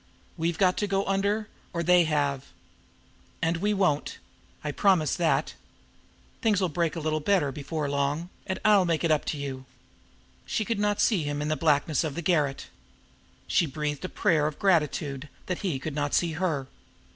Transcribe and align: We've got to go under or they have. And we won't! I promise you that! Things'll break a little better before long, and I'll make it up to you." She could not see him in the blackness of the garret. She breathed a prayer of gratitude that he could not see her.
We've 0.35 0.57
got 0.57 0.77
to 0.77 0.87
go 0.87 1.05
under 1.05 1.47
or 1.73 1.83
they 1.83 2.05
have. 2.05 2.45
And 3.39 3.57
we 3.57 3.71
won't! 3.71 4.17
I 4.63 4.71
promise 4.71 5.13
you 5.13 5.17
that! 5.19 5.53
Things'll 6.41 6.69
break 6.73 6.95
a 6.95 6.99
little 6.99 7.19
better 7.19 7.51
before 7.51 7.87
long, 7.87 8.29
and 8.47 8.59
I'll 8.65 8.83
make 8.83 9.03
it 9.03 9.11
up 9.11 9.25
to 9.25 9.37
you." 9.37 9.65
She 10.47 10.65
could 10.65 10.79
not 10.79 10.99
see 10.99 11.21
him 11.21 11.39
in 11.39 11.49
the 11.49 11.55
blackness 11.55 12.03
of 12.03 12.15
the 12.15 12.23
garret. 12.23 12.65
She 13.45 13.67
breathed 13.67 14.03
a 14.03 14.09
prayer 14.09 14.47
of 14.47 14.57
gratitude 14.57 15.29
that 15.45 15.59
he 15.59 15.77
could 15.77 15.93
not 15.93 16.15
see 16.15 16.31
her. 16.31 16.65